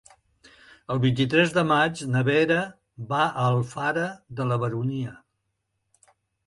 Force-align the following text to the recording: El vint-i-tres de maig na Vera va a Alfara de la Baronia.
El 0.95 1.01
vint-i-tres 1.03 1.53
de 1.57 1.65
maig 1.73 2.01
na 2.15 2.25
Vera 2.31 2.57
va 3.13 3.21
a 3.27 3.47
Alfara 3.53 4.09
de 4.41 4.53
la 4.53 4.63
Baronia. 4.67 5.19